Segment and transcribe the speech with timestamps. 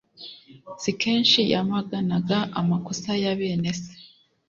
[0.81, 3.93] Si kenshi yamaganaga amakosa ya bene se,